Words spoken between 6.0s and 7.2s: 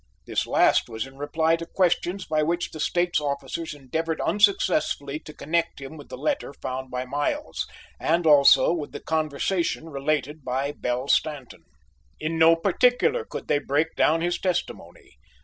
the letter found by